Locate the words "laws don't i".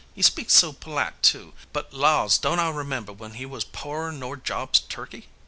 1.93-2.69